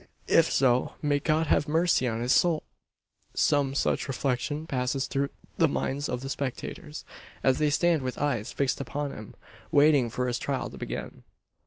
If 0.27 0.51
so, 0.51 0.93
may 1.03 1.19
God 1.19 1.45
have 1.45 1.67
mercy 1.67 2.07
on 2.07 2.21
his 2.21 2.33
soul! 2.33 2.63
Some 3.35 3.75
such 3.75 4.07
reflection 4.07 4.65
passes 4.65 5.05
through 5.05 5.29
the 5.59 5.67
minds 5.67 6.09
of 6.09 6.21
the 6.21 6.29
spectators, 6.29 7.05
as 7.43 7.59
they 7.59 7.69
stand 7.69 8.01
with 8.01 8.17
eyes 8.17 8.51
fixed 8.51 8.81
upon 8.81 9.11
him, 9.11 9.35
waiting 9.71 10.09
for 10.09 10.25
his 10.25 10.39
trial 10.39 10.71
to 10.71 10.77
begin. 10.79 11.21